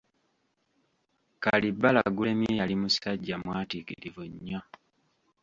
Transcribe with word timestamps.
Kalibbala 1.43 2.01
Gulemye 2.15 2.49
yali 2.59 2.73
musajja 2.81 3.35
mwatiikirivu 3.43 4.21
nnyo. 4.31 4.61